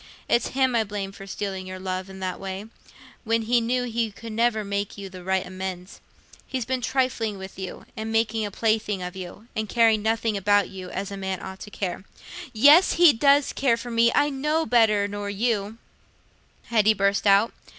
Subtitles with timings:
[0.27, 2.65] It's him I blame for stealing your love i' that way,
[3.23, 6.01] when he knew he could never make you the right amends.
[6.47, 10.69] He's been trifling with you, and making a plaything of you, and caring nothing about
[10.69, 12.03] you as a man ought to care."
[12.51, 15.77] "Yes, he does care for me; I know better nor you,"
[16.63, 17.53] Hetty burst out.